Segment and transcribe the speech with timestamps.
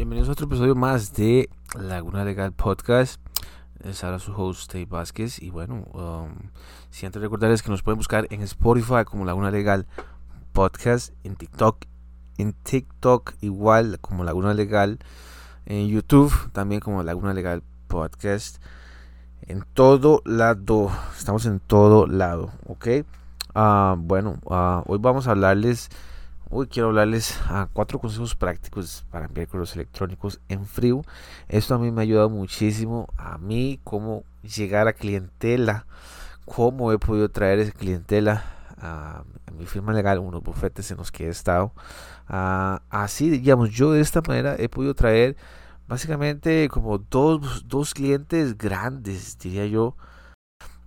[0.00, 3.20] Bienvenidos a otro episodio más de Laguna Legal Podcast.
[3.84, 5.42] Es ahora su host, Dave Vázquez.
[5.42, 6.36] Y bueno, um,
[6.88, 9.86] si antes recordarles que nos pueden buscar en Spotify como Laguna Legal
[10.54, 11.84] Podcast, en TikTok,
[12.38, 15.00] en TikTok igual como Laguna Legal,
[15.66, 18.56] en YouTube también como Laguna Legal Podcast.
[19.42, 22.86] En todo lado, estamos en todo lado, ¿ok?
[23.54, 25.90] Uh, bueno, uh, hoy vamos a hablarles
[26.52, 31.02] Hoy quiero hablarles a cuatro consejos prácticos para enviar correos electrónicos en frío.
[31.48, 35.86] Esto a mí me ha ayudado muchísimo a mí cómo llegar a clientela,
[36.46, 38.42] cómo he podido traer esa clientela
[38.78, 39.22] a,
[39.56, 41.72] mi firma legal, unos bufetes en los que he estado.
[42.26, 45.36] Así, digamos, yo de esta manera he podido traer
[45.86, 49.94] básicamente como dos, dos clientes grandes, diría yo.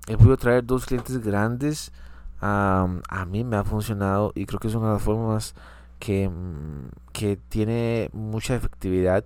[0.07, 1.93] He podido traer dos clientes grandes
[2.43, 5.55] a mí me ha funcionado y creo que es una de las formas
[5.99, 9.23] que, mm, que tiene mucha efectividad.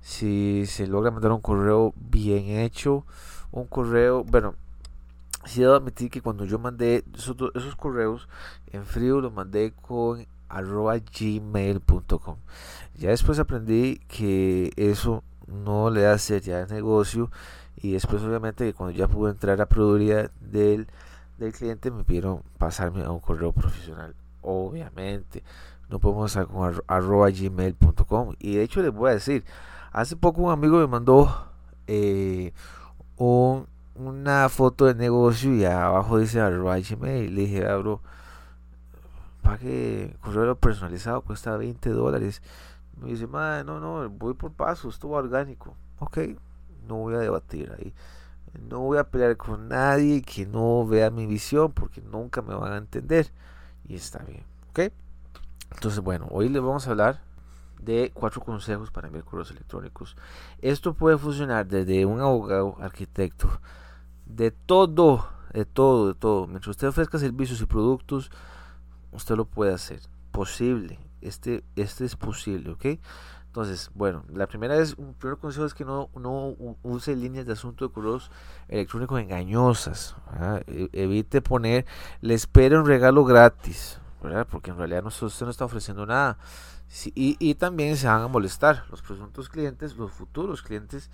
[0.00, 3.04] Si se logra mandar un correo bien hecho
[3.50, 4.54] un correo bueno
[5.46, 7.36] si debo admitir que cuando yo mandé esos,
[7.76, 8.28] correos
[8.72, 12.36] en frío los mandé con arroba gmail.com
[12.94, 17.30] ya después aprendí que eso no le da ya de negocio
[17.76, 20.88] y después obviamente que cuando ya pude entrar a productividad del
[21.38, 24.14] del cliente me pidieron pasarme a un correo profesional.
[24.42, 25.42] Obviamente,
[25.88, 28.34] no podemos estar con arroba gmail.com.
[28.38, 29.44] Y de hecho les voy a decir,
[29.92, 31.48] hace poco un amigo me mandó
[31.86, 32.52] eh,
[33.16, 37.34] una foto de negocio y abajo dice arroba gmail.
[37.34, 38.00] Le dije, abro,
[39.42, 42.42] pague correo personalizado, cuesta 20 dólares.
[43.00, 45.74] Me dice, no, no, voy por pasos, va orgánico.
[46.00, 46.18] Ok,
[46.86, 47.94] no voy a debatir ahí.
[48.68, 52.72] No voy a pelear con nadie que no vea mi visión porque nunca me van
[52.72, 53.30] a entender.
[53.86, 54.92] Y está bien, ¿ok?
[55.72, 57.20] Entonces, bueno, hoy les vamos a hablar
[57.80, 60.16] de cuatro consejos para enviar correos electrónicos.
[60.60, 63.48] Esto puede funcionar desde un abogado, arquitecto,
[64.26, 66.46] de todo, de todo, de todo.
[66.46, 68.30] Mientras usted ofrezca servicios y productos,
[69.12, 70.00] usted lo puede hacer.
[70.32, 70.98] Posible.
[71.20, 73.00] Este, este es posible, ¿ok?
[73.48, 77.54] Entonces, bueno, la primera es, un primer consejo es que no, no use líneas de
[77.54, 78.30] asunto de correos
[78.68, 80.14] electrónicos engañosas.
[80.66, 81.86] E, evite poner,
[82.20, 84.00] le espero un regalo gratis.
[84.50, 86.38] Porque en realidad no, usted no está ofreciendo nada.
[87.14, 91.10] y, y, también se van a molestar los presuntos clientes, los futuros clientes,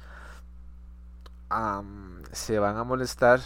[2.33, 3.41] se van a molestar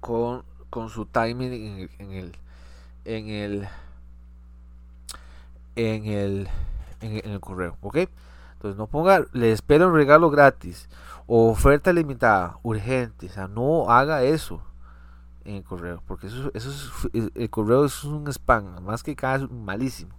[0.00, 2.36] con, con su timing en en el,
[3.04, 3.68] en el,
[5.74, 6.48] en el
[7.04, 7.96] en, el correo, ¿ok?
[8.54, 10.88] Entonces no ponga, le espero un regalo gratis
[11.26, 14.62] o oferta limitada, urgente, o sea, no haga eso
[15.44, 16.70] en el correo, porque eso, eso
[17.12, 20.14] es, el correo es un spam, más que cae malísimo,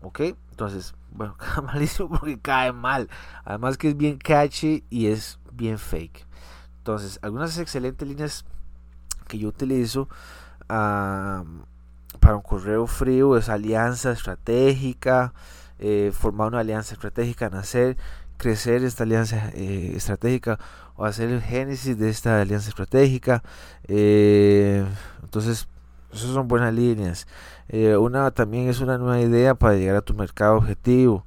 [0.00, 0.20] ¿ok?
[0.50, 3.08] Entonces, bueno, cae malísimo porque cae mal,
[3.44, 6.26] además que es bien catchy y es bien fake.
[6.78, 8.44] Entonces, algunas excelentes líneas
[9.26, 10.08] que yo utilizo
[10.68, 11.42] para
[12.36, 15.32] un correo frío es alianza estratégica,
[15.78, 17.96] eh, formar una alianza estratégica, nacer,
[18.36, 20.58] crecer esta alianza eh, estratégica
[20.96, 23.42] o hacer el génesis de esta alianza estratégica.
[23.88, 24.84] Eh,
[25.22, 25.68] entonces,
[26.12, 27.26] esas son buenas líneas.
[27.98, 31.26] una también es una nueva idea para llegar a tu mercado objetivo.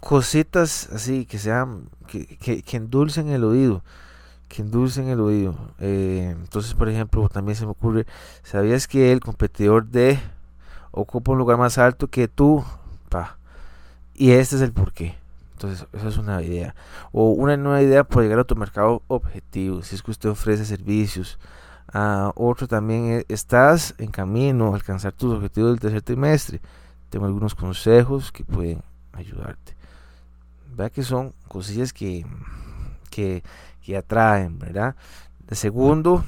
[0.00, 3.82] cositas así que sean que, que endulcen el oído
[4.54, 5.56] que endulcen el oído.
[5.80, 8.06] Eh, entonces, por ejemplo, también se me ocurre,
[8.44, 10.20] ¿sabías que el competidor de
[10.92, 12.64] ocupa un lugar más alto que tú?
[13.08, 13.36] Pa.
[14.14, 15.16] Y este es el porqué.
[15.54, 16.74] Entonces, esa es una idea.
[17.10, 20.64] O una nueva idea para llegar a tu mercado objetivo, si es que usted ofrece
[20.64, 21.38] servicios.
[21.92, 26.60] Uh, otro también es, estás en camino a alcanzar tus objetivos del tercer trimestre.
[27.10, 28.82] Tengo algunos consejos que pueden
[29.12, 29.74] ayudarte.
[30.76, 32.24] Vea que son cosillas que,
[33.10, 33.42] que,
[33.84, 34.96] que atraen, ¿verdad?
[35.50, 36.24] Segundo,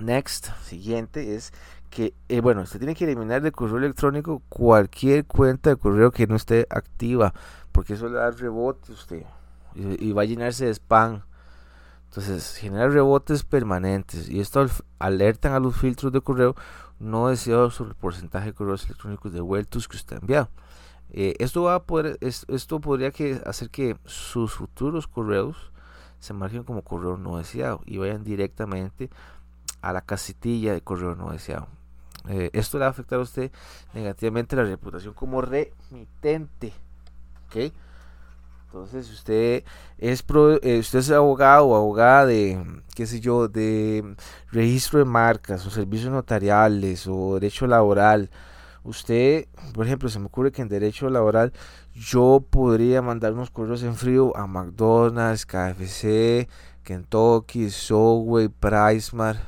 [0.00, 1.52] next, siguiente, es
[1.90, 6.26] que, eh, bueno, usted tiene que eliminar de correo electrónico cualquier cuenta de correo que
[6.28, 7.34] no esté activa,
[7.72, 9.24] porque eso le da rebote a usted
[9.74, 11.22] y, va a llenarse de spam.
[12.08, 14.66] Entonces, genera rebotes permanentes y esto
[14.98, 16.56] alertan a los filtros de correo
[16.98, 20.50] no deseados sobre el porcentaje de correos electrónicos devueltos que usted ha enviado.
[21.12, 25.70] Eh, esto va a poder, esto podría que hacer que sus futuros correos
[26.20, 29.10] se marquen como correo no deseado y vayan directamente
[29.82, 31.66] a la casetilla de correo no deseado.
[32.28, 33.50] Eh, esto le va a afectar a usted
[33.94, 36.72] negativamente la reputación como remitente.
[37.46, 37.72] ¿Ok?
[38.66, 39.64] Entonces, usted
[39.98, 40.24] es,
[40.62, 42.64] eh, usted es abogado o abogada de,
[42.94, 44.14] qué sé yo, de
[44.52, 48.30] registro de marcas o servicios notariales o derecho laboral
[48.82, 51.52] Usted, por ejemplo, se me ocurre que en derecho laboral
[51.94, 56.48] yo podría mandar unos correos en frío a McDonald's, KFC,
[56.82, 59.38] Kentucky, Subway, PriceMart,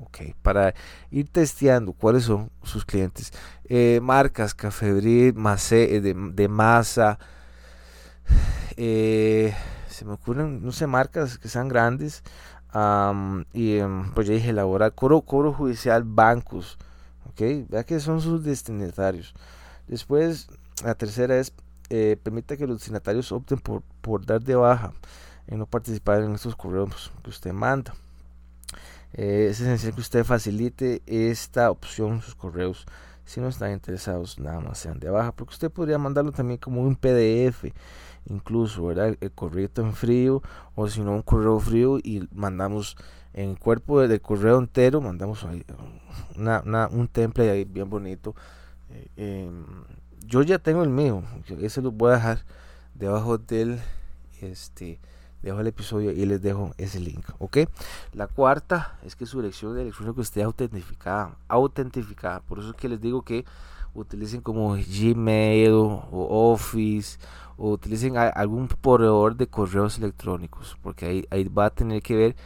[0.00, 0.74] ok, para
[1.10, 3.32] ir testeando cuáles son sus clientes.
[3.64, 7.18] Eh, marcas, Cafebril, Macé, de, de masa,
[8.76, 9.54] eh,
[9.88, 12.22] se me ocurren, no sé, marcas que sean grandes.
[13.52, 16.78] y em, pues ya dije, elaborar cobro, cobro judicial, bancos,
[17.68, 19.34] vea que son sus destinatarios.
[19.88, 20.48] Después,
[20.84, 21.52] la tercera es,
[21.88, 24.92] eh, permita que los destinatarios opten por, por dar de baja
[25.46, 27.94] en no participar en estos correos que usted manda.
[29.12, 32.86] Eh, es esencial que usted facilite esta opción en sus correos
[33.30, 36.82] si no están interesados nada más sean de baja porque usted podría mandarlo también como
[36.82, 37.66] un PDF
[38.28, 39.16] incluso ¿verdad?
[39.20, 40.42] el correo en frío
[40.74, 42.96] o si no un correo frío y mandamos
[43.32, 45.64] en cuerpo del correo entero mandamos ahí
[46.36, 48.34] una, un template ahí bien bonito
[48.90, 49.64] eh, em,
[50.26, 51.22] yo ya tengo el mío
[51.60, 52.44] ese lo voy a dejar
[52.96, 53.78] debajo del
[54.40, 54.98] este
[55.42, 57.58] dejo el episodio y les dejo ese link, ¿ok?
[58.12, 62.40] La cuarta es que su dirección de electrónico esté autentificada, autentificada.
[62.40, 63.44] Por eso es que les digo que
[63.94, 67.18] utilicen como Gmail o Office
[67.56, 72.36] o utilicen algún proveedor de correos electrónicos, porque ahí, ahí va a tener que ver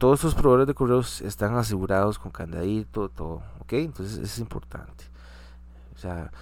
[0.00, 3.74] todos estos proveedores de correos están asegurados con candadito, todo, ¿ok?
[3.74, 5.04] Entonces es importante.
[5.94, 6.32] O sea,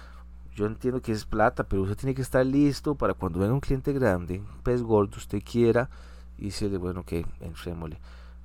[0.59, 3.61] yo entiendo que es plata, pero usted tiene que estar listo para cuando venga un
[3.61, 5.89] cliente grande, un pez gordo, usted quiera,
[6.37, 7.97] y decirle, bueno, que entrémosle.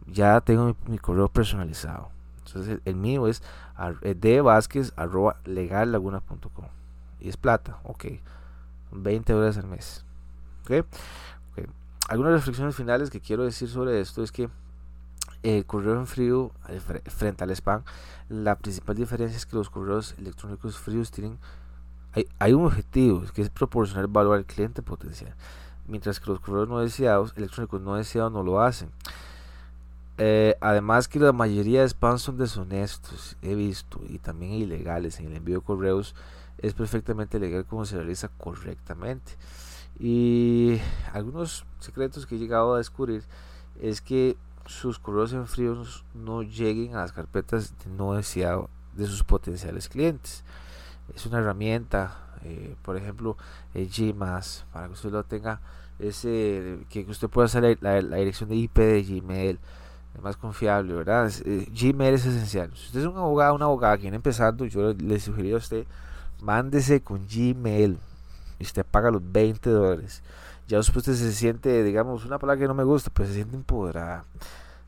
[0.07, 2.11] Ya tengo mi, correo personalizado.
[2.47, 3.43] Entonces el, mío es
[4.03, 6.67] eh, dvasquez.legallaguna.com
[7.19, 8.05] y es plata, ok.
[8.93, 10.05] 20 dólares al mes.
[10.63, 10.85] ¿Okay?
[12.09, 14.49] Algunas reflexiones finales que quiero decir sobre esto es que
[15.43, 16.53] el correo en frío
[17.07, 17.83] frente al spam,
[18.29, 21.41] la principal diferencia es que los correos electrónicos fríos tienen
[22.39, 25.35] hay, un objetivo, que es proporcionar valor al cliente potencial,
[25.87, 28.91] mientras que los correos no deseados, electrónicos no deseados, no lo hacen.
[30.19, 35.27] Eh, además que la mayoría de spam son deshonestos, he visto, y también ilegales en
[35.27, 36.15] el envío de correos,
[36.59, 39.33] es perfectamente legal como se realiza correctamente.
[39.99, 40.79] Y
[41.13, 43.25] algunos secretos que he llegado a descubrir
[43.81, 45.83] es que sus correos en frío
[46.15, 50.45] no lleguen a las carpetas de no deseado de sus potenciales clientes
[51.15, 53.37] es una herramienta, eh, por ejemplo,
[53.75, 54.43] el Gmail,
[54.73, 55.61] para que usted lo tenga,
[55.99, 59.59] ese, que usted pueda hacer la, dirección de IP de Gmail,
[60.15, 61.31] es más confiable, ¿verdad?
[61.45, 62.71] Eh, Gmail es esencial.
[62.75, 65.87] Si usted es un abogado, una abogada que viene empezando, yo le, sugeriría a usted,
[66.41, 67.99] mándese con Gmail
[68.59, 70.23] y usted paga los 20 dólares.
[70.69, 73.57] Ya después usted se siente, digamos, una palabra que no me gusta, pues se siente
[73.57, 74.25] empoderada.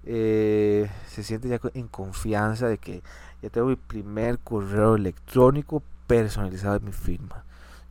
[0.05, 3.03] Eh, se siente ya en confianza de que
[3.43, 7.45] ya tengo mi primer correo electrónico personalizado de mi firma.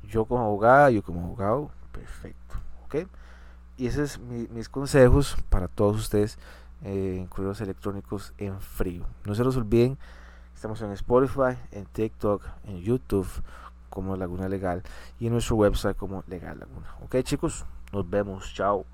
[0.04, 2.56] Yo como abogada, yo como abogado, perfecto.
[2.86, 3.08] ¿Ok?
[3.78, 6.38] Y esos son mis consejos para todos ustedes
[6.84, 9.06] eh, en correos electrónicos en frío.
[9.26, 9.98] No se los olviden,
[10.54, 13.28] estamos en Spotify, en TikTok, en YouTube
[13.90, 14.84] como Laguna Legal
[15.20, 16.96] y en nuestro website como Legal Laguna.
[17.04, 18.86] Ok chicos, nos vemos, chao.